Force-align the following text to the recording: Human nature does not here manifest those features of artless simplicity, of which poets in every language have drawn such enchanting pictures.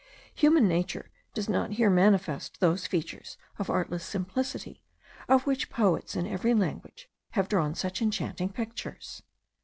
Human 0.33 0.67
nature 0.67 1.11
does 1.35 1.47
not 1.47 1.73
here 1.73 1.91
manifest 1.91 2.59
those 2.59 2.87
features 2.87 3.37
of 3.59 3.69
artless 3.69 4.03
simplicity, 4.03 4.83
of 5.29 5.45
which 5.45 5.69
poets 5.69 6.15
in 6.15 6.25
every 6.25 6.55
language 6.55 7.07
have 7.33 7.47
drawn 7.47 7.75
such 7.75 8.01
enchanting 8.01 8.49
pictures. 8.49 9.21